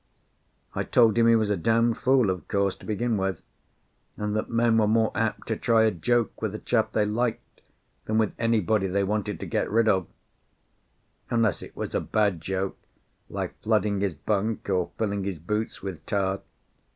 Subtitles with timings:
[0.73, 3.43] I told him he was a d d fool, of course, to begin with;
[4.17, 7.61] and that men were more apt to try a joke with a chap they liked
[8.05, 10.07] than with anybody they wanted to get rid of;
[11.29, 12.79] unless it was a bad joke,
[13.29, 16.39] like flooding his bunk, or filling his boots with tar.